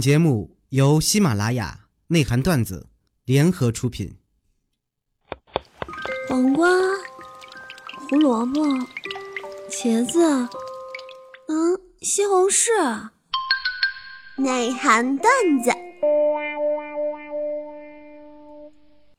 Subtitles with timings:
[0.00, 2.88] 节目由喜马拉雅内涵段子
[3.24, 4.16] 联合出品。
[6.28, 6.68] 黄瓜、
[8.08, 8.64] 胡萝卜、
[9.68, 10.20] 茄子，
[11.48, 13.10] 嗯，西红柿。
[14.36, 15.30] 内涵段
[15.62, 15.70] 子。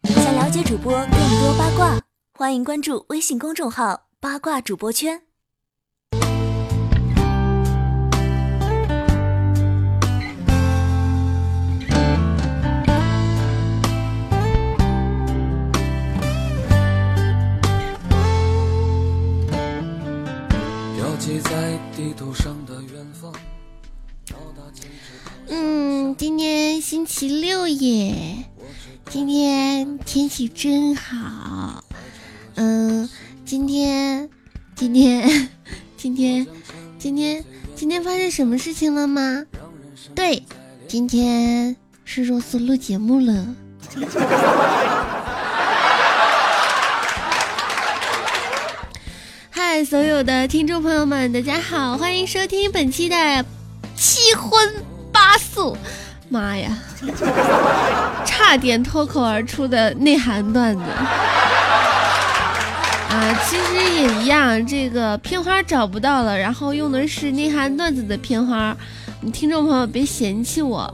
[0.03, 2.01] 想了解主播更多八卦，
[2.33, 5.21] 欢迎关注微信公众号“八卦主播圈”。
[21.43, 23.33] 在地图上的远方。
[25.47, 28.45] 嗯，今天星期六耶，
[29.09, 31.83] 今天天气真好。
[32.55, 33.09] 嗯，
[33.45, 34.29] 今天，
[34.75, 35.49] 今天，
[35.97, 36.47] 今天，
[36.97, 37.43] 今天，
[37.75, 39.45] 今天发生什么事情了吗？
[40.15, 40.43] 对，
[40.87, 43.55] 今天是若素录节目了。
[49.83, 53.45] 所有的听众朋友们，大家好，欢迎收听本期的
[53.95, 54.71] 七荤
[55.11, 55.75] 八素。
[56.29, 56.77] 妈呀，
[58.23, 60.83] 差点脱口而出的内涵段子
[63.09, 63.35] 啊！
[63.49, 68.77] 其实也一样，这个片花找不到了，然后用的是内涵段子的片花，
[69.33, 70.93] 听众朋友别嫌弃我。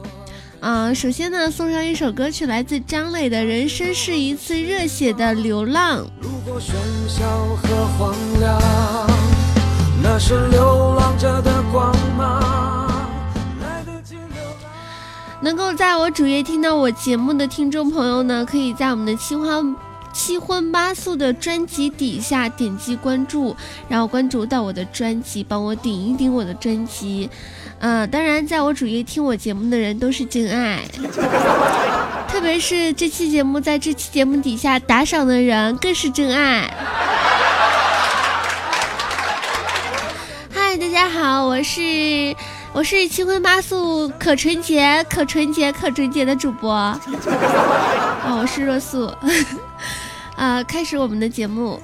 [0.59, 5.99] 啊，首先呢，送上一首歌曲，来自张磊的《人生是一次热血的流浪》。
[6.19, 6.71] 如果喧
[7.08, 7.23] 嚣
[7.58, 8.15] 和慌
[15.47, 19.73] 能够在我主页听到我节目的听众朋友呢，可以在我们的七欢
[20.11, 23.55] 七荤八素的专辑底下点击关注，
[23.87, 27.29] 然后关注到我的专辑，帮我顶一顶我的专辑。
[27.79, 30.81] 嗯，当然，在我主页听我节目的人都是真爱，
[32.27, 36.69] 特别是这期节目在这期节目底下打赏的人更是真爱。
[40.53, 42.36] 嗨，大家好，我是
[42.77, 47.02] 我是七荤八素可纯洁可纯洁可纯洁的主播啊，
[48.39, 49.11] 我是若素
[50.38, 51.82] 啊， 开始我们的节目。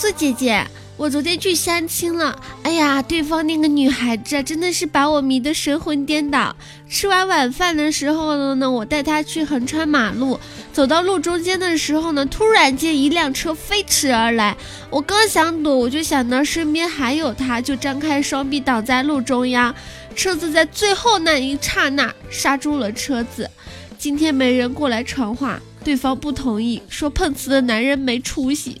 [0.00, 0.64] 热苏姐姐，
[0.96, 6.54] 我昨天去相亲了，哎呀，对方那个女孩子真的是把我迷得神魂颠倒。
[6.88, 10.38] 吃完晚饭的时候呢，我带她去横穿马路。
[10.72, 14.56] 走到路中间的时候呢，突然间一辆车飞驰而来，
[14.88, 19.74] 我刚想躲，我就想到身边还有他，就张开双臂挡在路中央。
[20.14, 23.50] 车子在最后那一刹那刹住了车子。
[23.98, 28.80] 今天没人过来传话，对方不同意，说碰瓷的男人没出息。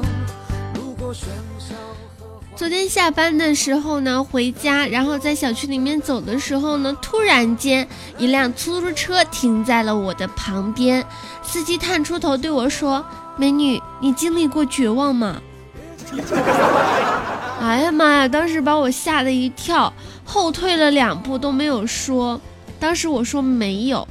[2.61, 7.87] 昨天下班的时候呢，回家，然后在小区里面走的时候呢，突然间
[8.19, 11.03] 一辆出租车停在了我的旁边，
[11.41, 13.03] 司机探出头对我说
[13.35, 15.41] ：“美女，你经历过绝望吗？”
[17.59, 18.27] 哎呀妈呀！
[18.27, 19.91] 当时把我吓得一跳，
[20.23, 22.39] 后退了两步都没有说。
[22.79, 24.07] 当时我说没有，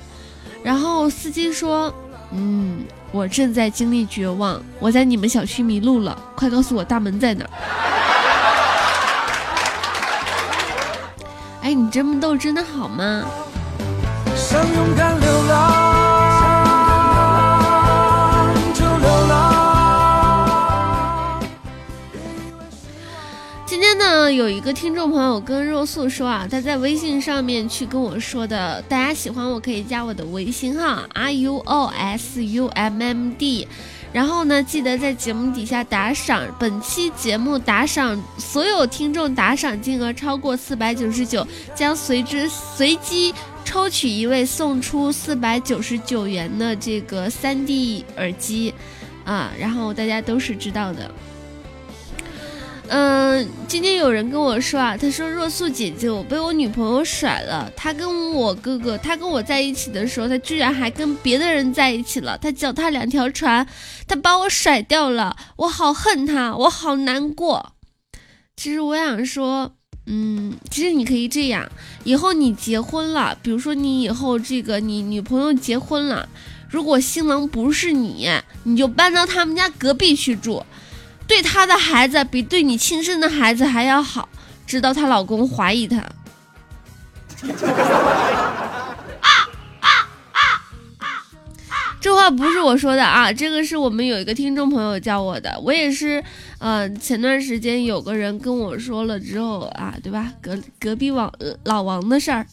[0.64, 1.94] 然后司机说
[2.34, 2.80] ：“嗯，
[3.12, 7.48] 我正在经历绝望，我在你们小区迷路了，快告诉我大门在哪。”
[11.74, 13.24] 你这么逗真的好吗？
[23.66, 33.68] 今天呢有一个听众朋友跟若素说啊，他在微信上面去跟我说的，大家喜欢我可以加我的微信号 r u o s u m m d，
[34.12, 43.32] 然后呢，记得在节目底下打赏，本期节目打赏所有听众打赏金额超过四百九十九，将随之随机
[43.64, 48.74] 抽取一位送出四百九十九元的这个三 D 耳机，
[49.24, 51.10] 啊，然后大家都是知道的。
[52.88, 53.19] 嗯，
[53.66, 57.70] 今天有人跟我说啊，他说若素姐姐，我被我女朋友甩了。
[57.76, 62.38] 他跟我哥哥，他跟我在一起的时候，他居然还跟别的人在一起了。
[62.38, 63.66] 他脚踏两条船，
[64.06, 67.72] 他把我甩掉了，我好恨他，我好难过。
[68.56, 69.72] 其实我想说，
[70.06, 71.70] 嗯，其实你可以这样，
[72.04, 76.28] 以后你结婚了，比如说你以后这个你女朋友结婚了，
[76.68, 78.28] 如果新郎不是你，
[78.64, 80.62] 你就搬到他们家隔壁去住。
[81.30, 84.28] 对她的孩子比对你亲生的孩子还要好，
[84.66, 86.04] 直到她老公怀疑她。
[92.00, 95.56] 这话不是我说的啊，这个是我们有一个听众朋友教我的。
[95.62, 96.20] 我也是，
[96.58, 100.32] 呃，前段时间有个人跟我说了之后啊，对吧？
[100.42, 101.32] 隔隔壁王
[101.62, 102.44] 老王的事儿。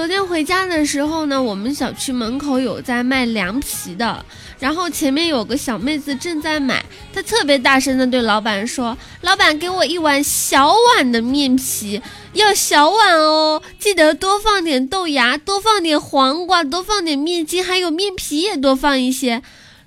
[0.00, 4.24] 昨天回家的时候呢，我们小区门口有在卖凉皮的，
[4.58, 6.82] 然后前面有个小妹子正在买，
[7.12, 12.00] 她特别大声的对老板说：“老板，给我一碗小碗的面皮，
[12.32, 19.42] 要小碗哦，记得多放点豆芽，多放点黄瓜，多放点面筋，还有面皮也多放一些。”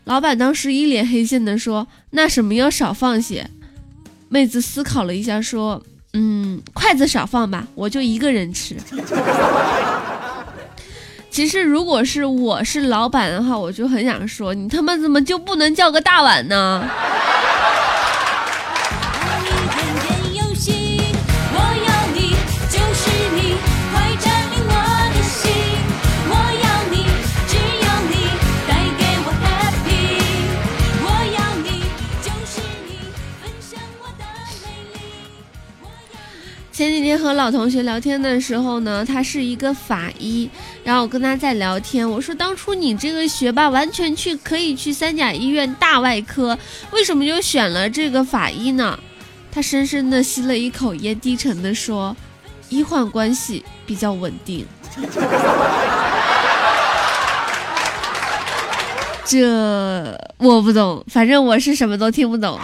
[0.06, 3.50] 老板当时一脸黑线的说：“那什么要少放些？”
[4.30, 5.82] 妹子思考了一下说。
[6.16, 8.78] 嗯，筷子少放吧，我就一个人吃。
[11.34, 16.88] 其实如果是我是老板的话，我就很想说，你他妈怎么就不能叫个大碗呢？
[36.72, 40.50] 前几天和老同学聊天的时候呢，他是一个法医，
[40.84, 46.58] 然后我跟他在聊天，我说当初你这个学霸完全去可以去三甲医院大外科，
[46.92, 49.00] 为什么就选了这个法医呢？
[49.52, 52.16] 他深深的吸了一口烟，低沉的说，
[52.70, 54.66] 医患关系比较稳定。
[59.26, 62.60] 这我不懂，反正我是什么都听不懂。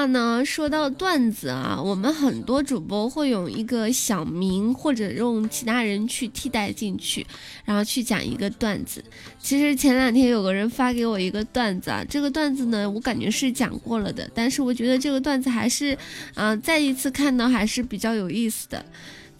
[0.00, 7.26] 话呢，说到段子啊，我们很多主播会用一个小名或者用其他人去替代进去，
[7.66, 9.04] 然后去讲一个段子。
[9.38, 15.98] 其实前两天有个人发给我一个段子啊，这个段子呢，我感觉是讲过了的，但是我觉得这个段子还是，
[16.32, 18.82] 嗯，再一次看到还是比较有意思的。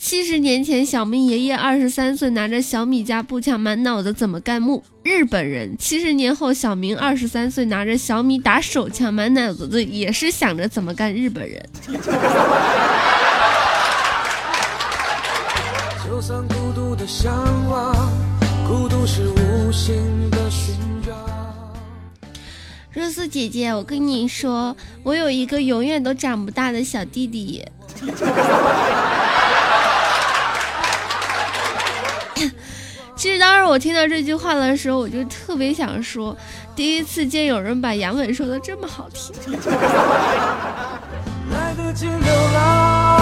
[0.02, 4.82] 七十年前，小明爷爷二十三岁，拿着小米加步枪，满脑子怎么干木。
[5.02, 5.76] 日本人。
[5.78, 11.62] 七十年后，小明二十三岁，拿着小米打手枪，满脑子的也是想着怎么干日本人。
[22.92, 27.62] 若思姐姐，我跟你说，我有一个永远都长不大的小弟弟。
[33.20, 36.34] 其实当时我听到这句话的时候，我就特别想说，
[36.74, 39.34] 第一次见有人把杨伟说的这么好听。
[41.52, 42.16] 来得及流
[42.54, 43.19] 浪，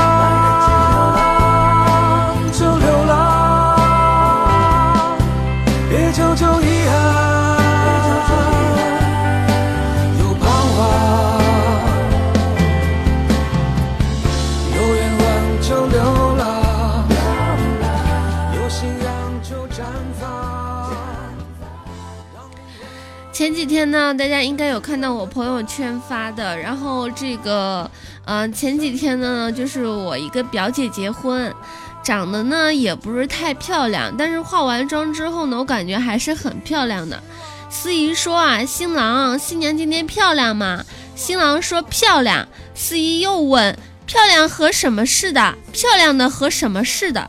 [23.59, 27.91] 几天呢，大家应该有看到我朋友圈发的，然后这个，
[28.25, 31.53] 嗯，前几天呢，就是我一个表姐结婚，
[32.01, 37.21] 长得呢也不是太漂亮，但是化完妆之后呢，我感觉还是很漂亮的。
[37.69, 40.85] 司仪说啊，新郎新娘今天漂亮吗？
[41.17, 42.47] 新郎说漂亮。
[42.77, 45.57] 司仪又问，漂亮和什么似的？
[45.73, 47.29] 漂亮的和什么似的？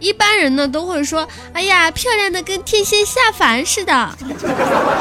[0.00, 4.10] 一般人呢都会说：“哎呀，漂亮的跟天仙下凡似的。”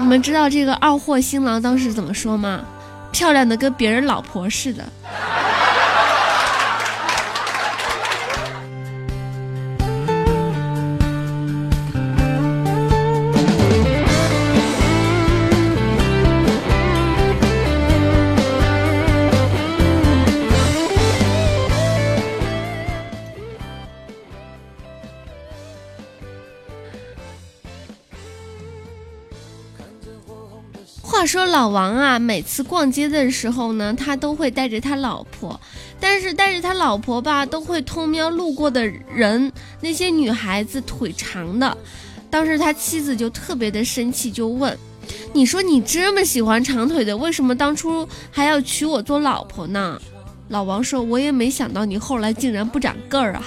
[0.00, 2.60] 你们知道这个二货新郎当时怎么说吗？
[3.10, 4.84] 漂亮的跟别人老婆似的。
[31.48, 35.60] 老王啊，每次逛街的时候呢，他都会带着他老婆，
[35.98, 39.50] 但是带着他老婆吧，都会偷瞄路过的人，
[39.80, 41.76] 那些女孩子腿长的。
[42.30, 44.76] 当时他妻子就特别的生气，就问
[45.32, 50.00] ：“你说你这么喜欢长腿的，为什么当初还要娶我做老婆呢？”
[50.48, 53.42] 老王说：“我也没想到你后来竟然不长个儿啊。”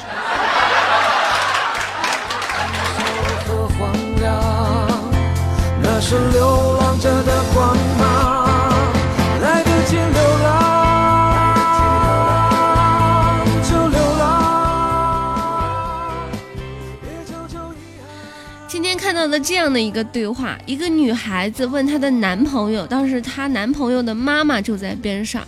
[19.32, 25.42] 今天看到的这样的一个对话，一个女孩子问她的男朋友，当时她男朋友的妈妈就在边上，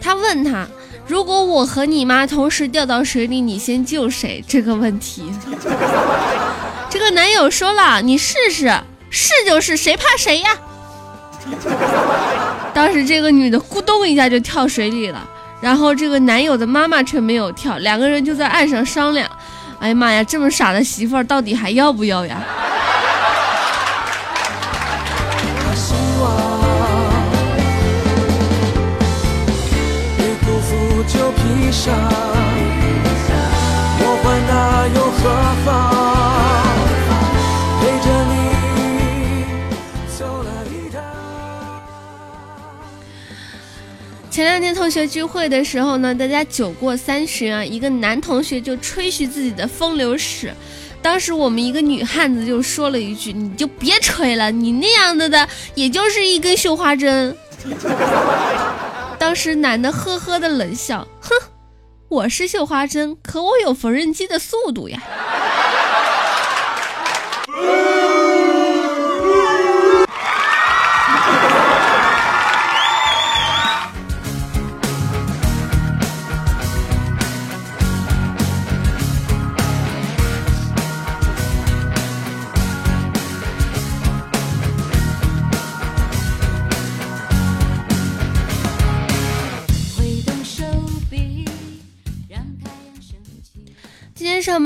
[0.00, 0.66] 她问他
[1.06, 5.32] ：“如果我和你妈同时掉到水里，你先救谁？”这个问题，
[6.88, 8.72] 这个男友说了：“你试试。”
[9.10, 10.50] 是就是，谁怕谁呀？
[12.74, 15.28] 当时这个女的咕咚一下就跳水里了，
[15.60, 19.28] 然后这个男友的妈妈却没有跳，两个人就在岸上商量。
[19.80, 22.42] 哎呀妈呀，这么傻的媳妇儿到底还要不要呀？
[44.58, 50.52] 前两天同学聚会的时候呢，大家酒过三巡啊，一个男同学就吹嘘自己的风流史。
[51.00, 57.36] 当时我们一个女汉子就说了一句：“你就别吹了，你那样子的也就是一根绣花针。”
[59.16, 61.30] 当时男的呵呵的冷笑：“哼，
[62.08, 65.00] 我是绣花针，可我有缝纫机的速度呀。”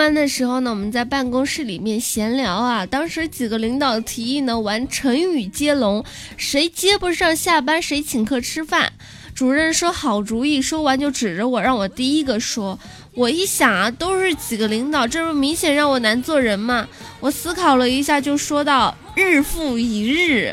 [0.02, 2.84] 班的时候呢，我们在办公室里面闲聊啊。
[2.84, 6.04] 当时几个领导提议呢玩成语接龙，
[6.36, 8.92] 谁接不上下班谁请客吃饭。
[9.32, 12.76] 主任说好主意，说完就指着我让我第一个说。
[13.14, 16.88] 我一想啊，都是几个领导，这不明显让我难做人吗？
[17.20, 20.52] 我思考了一下，就说到日复一日，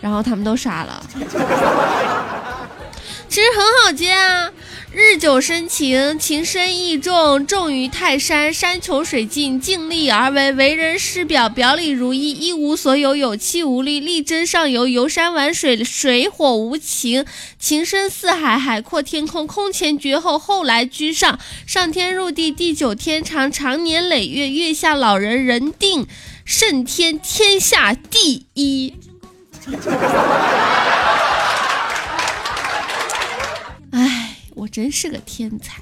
[0.00, 1.06] 然后他们都傻了。
[3.28, 4.50] 其实很好接啊。
[4.90, 8.52] 日久生情，情深意重，重于泰山。
[8.54, 17.26] 山穷水尽，尽力而为，为人师表，表里如一，一无所有，有气无力，力争上游，游山玩水，水火无情。
[17.58, 21.38] 情深似海，海阔天空，空前绝后，后来居上。
[21.66, 26.06] 上天入地，地久天长，长年累月，月下老人，人定
[26.46, 28.94] 胜天，天下第一。
[34.58, 35.80] 我真是个天才。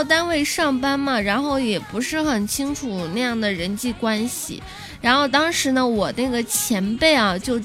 [0.00, 4.62] 到单位上班嘛，然后也不是很清楚那样的人际关系，
[5.02, 7.60] 然后当时呢，我那个前辈啊，就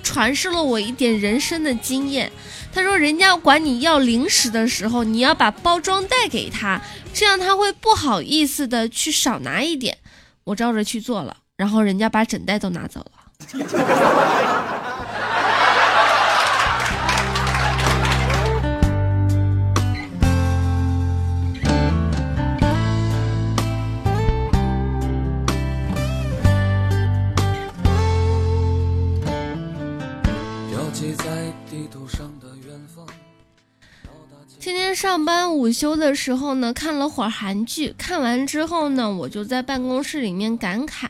[0.00, 2.30] 传授了我一点人生的经验。
[2.72, 6.80] 他说，人家管你要零食的时候，你要把包装袋给他，
[7.12, 9.98] 这样他会不好意思的去少拿一点。
[10.44, 13.10] 我照着去做了，然后人家把整袋都拿走了。
[34.58, 41.06] 今天上班午休的时候呢，看了会儿韩剧，看完之后呢，我就在办公室里面感慨，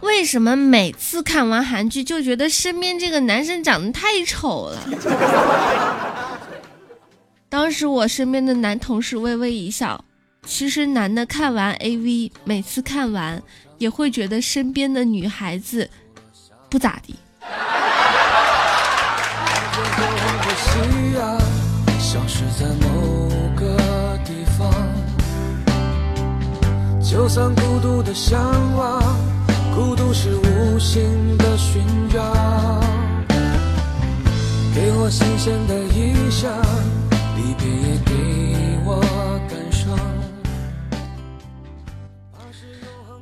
[0.00, 6.38] 为什么每次看完韩剧就觉得身边这个男生长得太丑了？
[7.48, 10.02] 当时我身边的男同事微微一笑，
[10.46, 13.42] 其实男的看完 AV，每次看完
[13.78, 15.88] 也会觉得身边的女孩子
[16.68, 17.14] 不咋地。
[20.60, 21.38] 夕阳
[27.02, 28.40] 就算孤独的向
[28.76, 29.02] 往
[29.74, 31.02] 孤独是无形
[31.38, 31.56] 的
[34.74, 35.74] 给我新鲜的
[37.58, 39.00] 别也给我
[39.48, 39.98] 感伤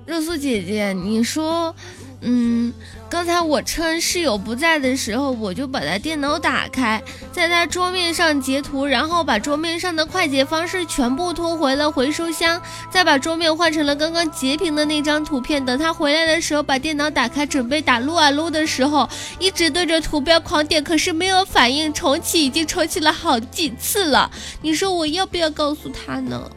[0.06, 1.74] 肉丝姐姐你说
[2.20, 2.72] 嗯，
[3.08, 12.60] 刚才我趁室友不在的时候，我就把他电脑打开，在他桌面上截图，然后把桌面上的快捷方式全部拖回了回收箱，
[12.90, 15.64] 再把桌面换成了刚刚截屏的那张图片。
[15.64, 19.08] 等他回来的时候，把电脑打开准备打撸啊撸的时候，
[19.38, 24.28] 一直对着图标狂点，可是没有反应，重启已经重启了好几次了。
[24.62, 26.50] 你说我要不要告诉他呢？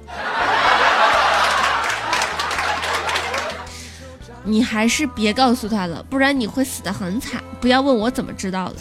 [4.43, 7.41] 你还是别告诉他了，不然你会死得很惨。
[7.59, 8.75] 不要问我怎么知道的。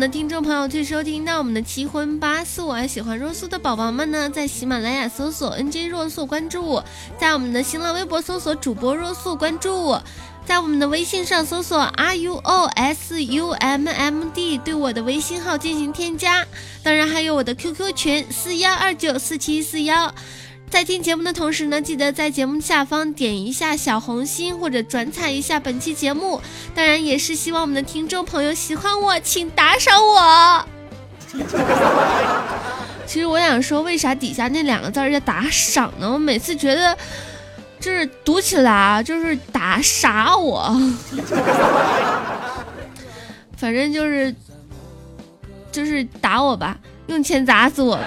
[0.00, 2.86] 的听众朋友去收听到我们的七荤八素啊！
[2.86, 6.82] 喜欢若素的宝宝们呢，在喜马拉雅搜索 “nj 若素”关注我，
[7.18, 10.02] 在我们的新浪微博搜索主播若素关注我，
[10.46, 16.46] 在我们的微信上搜索 “r u o s u m m d” 对我的微信号进行添加，
[16.82, 20.14] 当然还有我的 QQ 群四幺二九四七四幺。
[20.70, 26.40] 在听节目的同时呢，记得在节目下方点一下小红心或者转采一下本期节目。
[26.74, 30.64] 当然，也是希望我们的听众朋友喜欢我，请打赏我。
[33.04, 36.08] 其实我想说，为啥底下那两个字儿叫打赏呢？
[36.10, 36.96] 我每次觉得
[37.80, 40.72] 就是读起来啊，就是打傻我，
[43.58, 44.32] 反正就是
[45.72, 47.98] 就是打我吧，用钱砸死我。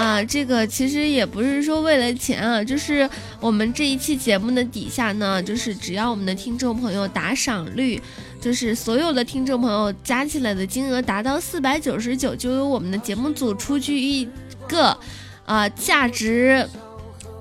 [0.00, 3.06] 啊，这个其实也不是说为了钱啊，就是
[3.38, 8.00] 我们这一期节目的底下呢，就是只要我们的听众朋友打赏率，
[8.40, 14.26] 就是所有的听众朋友加起来的金额达到四百九十九，就由我们的节目组出具一
[14.66, 14.96] 个，
[15.44, 16.66] 啊，价值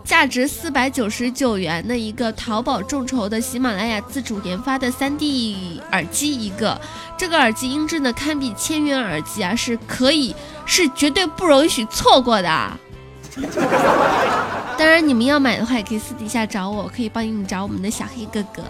[0.09, 6.81] 价值四百九十九元的一个淘宝众筹的喜马拉雅自主研发的三 D 耳机一个，
[7.15, 10.35] 这个耳机音质呢堪比千元耳机啊，是可以。
[10.65, 12.49] 是绝对不容许错过的。
[14.79, 18.63] 当然，你们要买的话，也可以私底下找我，可以帮你们找我们的小黑哥哥。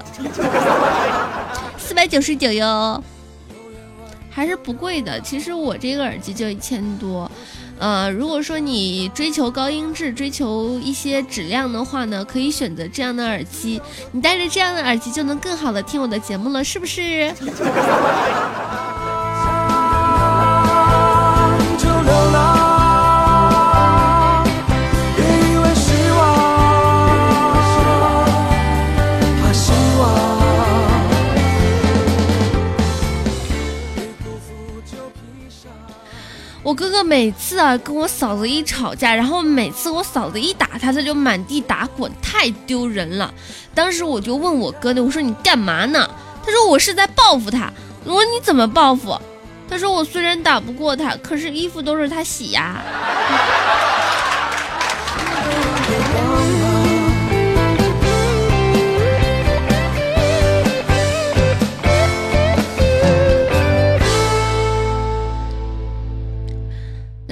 [1.77, 3.01] 四百九十九哟，
[4.29, 5.17] 还是不贵的。
[5.21, 7.31] 其实我这个耳机就一千多。
[7.79, 13.81] 呃，如果说你追求高音质、追求一些质量的话呢，可以选择这样的耳机。
[14.11, 17.33] 你戴着这样的耳机，就能更好的听我的节目了，是不是？
[36.69, 43.33] 我哥哥每次啊跟我嫂子一吵架，然后每次我嫂子一打他，他就满地打滚，太丢人了。
[43.73, 46.07] 当时我就问我哥呢，我说你干嘛呢？
[46.45, 47.73] 他说我是在报复他。
[48.05, 49.19] 我说你怎么报复？
[49.67, 52.79] 他说我虽然打不过他，可是衣服都是他洗呀。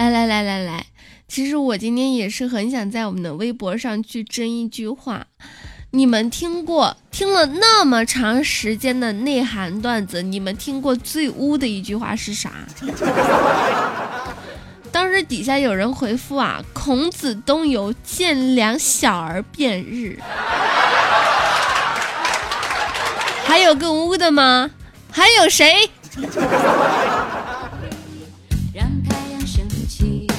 [0.10, 0.86] 来来来来来，
[1.28, 5.28] 其实我今天也是很想在我们的微博上去争一句话。
[5.92, 12.52] 你们听过听了那么长时间的内涵段子，你们听过最污的一句话是啥？
[14.92, 20.20] 当时底下有人回复啊，孔子东游，见两小儿辩日。
[23.46, 24.70] 还有更污的吗？
[25.10, 25.90] 还有谁？
[29.88, 30.37] 起。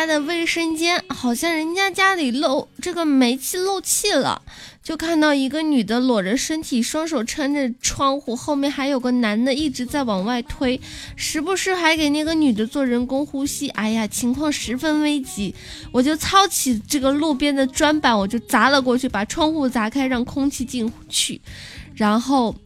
[0.00, 4.40] 家的卫生间，好像人家家里漏这个煤气漏气了，
[4.82, 10.80] 就看到一个女的裸着身体，双手撑着窗户，后面还有个男的一直在往外推，
[11.16, 13.68] 时不时还给那个女的做人工呼吸。
[13.70, 15.54] 哎呀，情况十分危急，
[15.92, 21.38] 我就操起这个路边的砖板，我就砸了过去，把窗户砸开，让空气进去，
[21.94, 22.56] 然后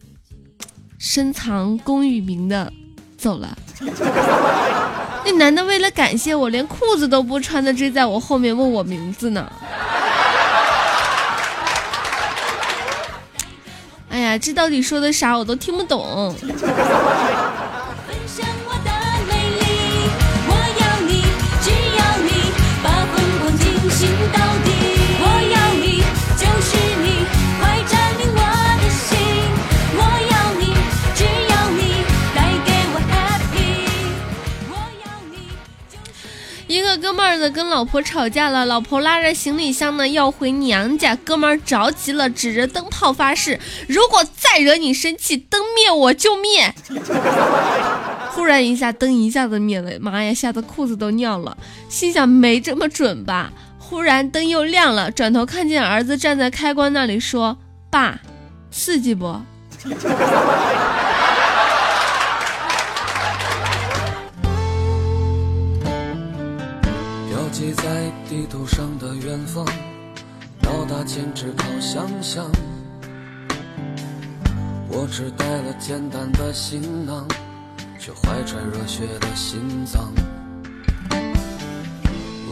[0.97, 2.71] 深藏功与名的
[3.17, 3.57] 走了。
[5.25, 9.51] 那男的为了感谢我，连裤子都不穿的追在我后面问我名字呢。
[14.07, 15.35] 哎呀，这到底说的啥？
[15.35, 16.33] 我都听不懂。
[37.05, 46.73] 哥们儿的跟老婆吵架了，老婆拉着行李箱呢要回娘家，哥们儿着急了，指着灯泡发誓：如果再惹你生气，灯灭我就灭。
[48.33, 51.55] 忽然一下，灯一下子灭了，妈呀，吓得裤子都尿了，
[51.89, 53.53] 心想没这么准吧。
[53.77, 57.55] 忽然灯又亮了，转头看见儿子站在开关那里，说：
[57.91, 58.19] 爸，
[58.71, 59.39] 刺激不？
[67.57, 69.65] 记在地图上的远方，
[70.61, 72.51] 到达前只靠想象。
[74.89, 77.25] 我只带了简单的行囊，
[77.97, 80.11] 却怀揣热血的心脏。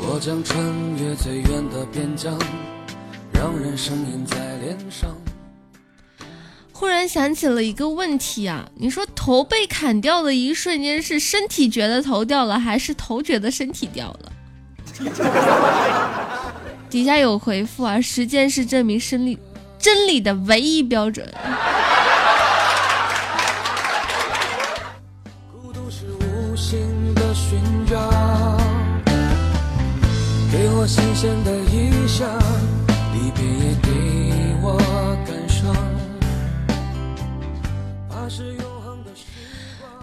[0.08, 0.63] 我将穿
[0.96, 2.39] 越最远的边疆，
[3.34, 5.13] 让人声音在脸上。
[6.72, 14.32] 忽然想起了一个问题啊，你说头被砍掉的一瞬间，是身体觉得头掉了，还是头觉得身体掉了？
[16.89, 19.38] 底下有回复啊，时间是证明真理
[19.79, 21.27] 真理的唯一标准。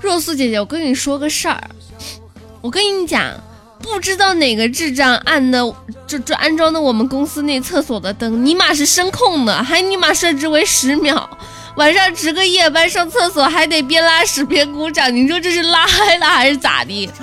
[0.01, 1.71] 若素姐姐，我跟你说个事儿，
[2.61, 3.33] 我跟你讲。
[3.83, 5.59] 不知道哪个智障按的，
[6.07, 11.29] 就就安装的我们公司那厕所的灯，尼玛是声控的，还尼玛设置为十秒，
[11.77, 17.11] 晚上值个夜班上厕所还得边拉屎边鼓掌，你说这是拉嗨了还是咋的？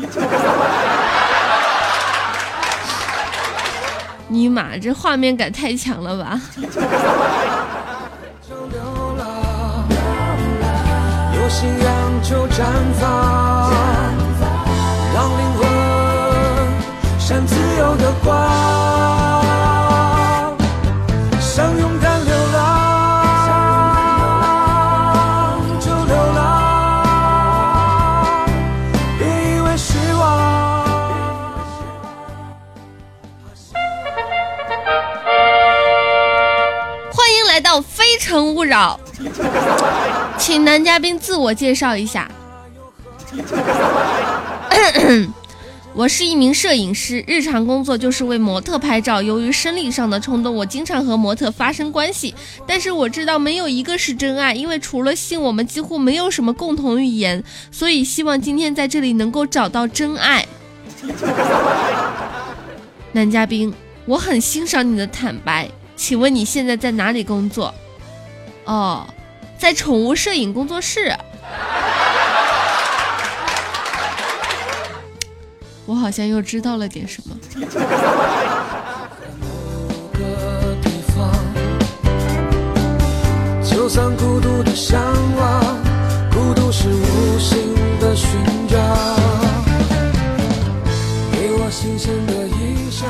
[4.30, 6.40] 尼玛，这画面感太强了吧！
[11.34, 12.66] 有信仰就绽
[13.00, 14.14] 放，
[17.28, 18.34] 闪自由的光，
[21.42, 23.20] 想勇敢流浪
[25.78, 28.48] 就流浪，
[29.20, 30.86] 别以为失望。
[37.12, 38.98] 欢迎来到《非诚勿扰》，
[40.38, 42.32] 请男嘉宾自我介绍一下。
[45.98, 49.20] 我是一名摄影师，日常工作就是为模特拍照。
[49.20, 52.36] 由于生理上的冲动，我经常和模特发生关系。
[52.68, 57.44] 但是我知道没有一个是真爱，因为除了性，我们几乎没有什么共同语言。
[57.72, 60.46] 所以希望今天在这里能够找到真爱。
[63.14, 63.74] 男嘉宾，
[64.06, 67.74] 我很欣赏你的坦白，请问你现在在哪里工作？
[68.66, 69.08] 哦，
[69.58, 71.12] 在宠物摄影工作室。
[75.88, 77.36] 我好像又知道了点什么。
[83.64, 85.02] 就算孤独的向
[85.38, 85.64] 往，
[86.30, 88.30] 孤独是无心的寻
[88.68, 88.78] 找，
[91.32, 93.08] 给我新鲜的印象。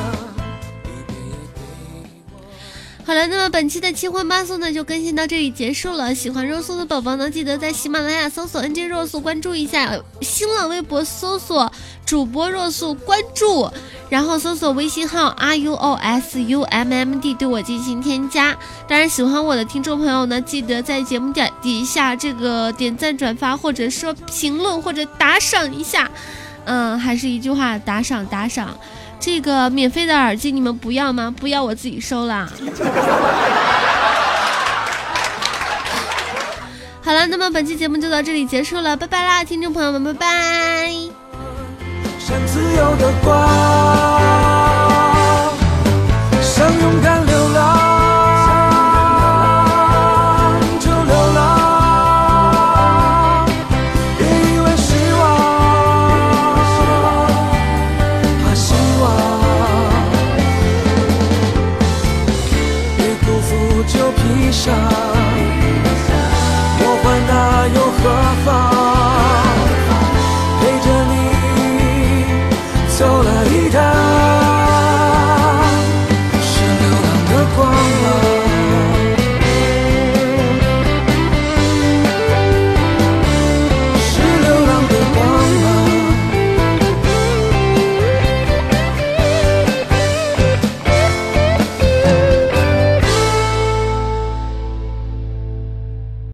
[3.03, 6.13] 好了，那么本期的七荤八素呢就更新到这里结束了。
[6.13, 11.71] 喜欢肉素的宝宝呢，记得在喜马拉雅搜索 “nj 肉素”关注一下，新浪微博搜索
[12.07, 13.69] 主播若素关注，
[14.09, 18.55] 然后搜索微信号 r u o s u m m d 对我进行添加。
[18.87, 26.09] 当然，喜欢我的听众朋友呢，记得在节目底底下这个点赞、转发，或者说评论或者打赏一下。
[26.63, 28.69] 嗯，还是一句话，打赏打赏。
[29.19, 31.33] 这个免费的耳机你们不要吗？
[31.37, 32.49] 不要我自己收啦。
[37.03, 41.06] 好了，那么本期节目就到这里结束了，拜拜啦，听众朋友们，拜拜。
[42.67, 43.47] 自由的光
[46.41, 47.16] 想勇敢